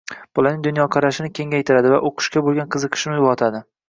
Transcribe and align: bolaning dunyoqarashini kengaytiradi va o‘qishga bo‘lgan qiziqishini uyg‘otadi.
bolaning 0.37 0.61
dunyoqarashini 0.67 1.29
kengaytiradi 1.39 1.91
va 1.95 1.99
o‘qishga 2.11 2.43
bo‘lgan 2.47 2.73
qiziqishini 2.77 3.19
uyg‘otadi. 3.21 3.63